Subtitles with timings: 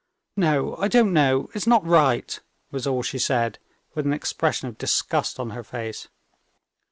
[0.35, 2.39] "No, I don't know; it's not right,"
[2.71, 3.59] was all she said,
[3.93, 6.07] with an expression of disgust on her face.